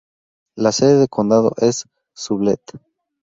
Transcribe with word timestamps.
La 0.55 0.71
sede 0.71 0.97
de 0.99 1.07
condado 1.07 1.53
es 1.57 1.85
Sublette. 2.15 2.79